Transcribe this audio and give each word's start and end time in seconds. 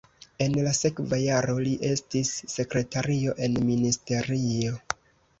En 0.43 0.53
la 0.67 0.69
sekva 0.75 1.17
jaro 1.23 1.53
li 1.67 1.73
estis 1.89 2.31
sekretario 2.53 3.35
en 3.49 3.59
ministerio. 3.67 4.73